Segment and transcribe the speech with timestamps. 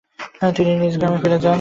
[0.55, 1.49] তিনি নিজ গ্রামে ফিরে যান।